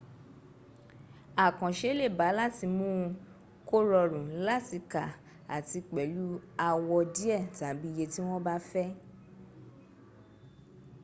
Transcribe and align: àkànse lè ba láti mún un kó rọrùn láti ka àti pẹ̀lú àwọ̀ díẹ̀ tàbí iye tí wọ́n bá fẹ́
àkànse 1.45 1.89
lè 1.99 2.07
ba 2.17 2.27
láti 2.39 2.65
mún 2.77 2.93
un 3.01 3.07
kó 3.67 3.77
rọrùn 3.91 4.25
láti 4.47 4.77
ka 4.91 5.03
àti 5.55 5.77
pẹ̀lú 5.93 6.25
àwọ̀ 6.69 7.01
díẹ̀ 7.15 7.41
tàbí 7.57 7.87
iye 7.93 8.05
tí 8.13 8.19
wọ́n 8.27 8.41
bá 8.47 8.55
fẹ́ 8.69 8.87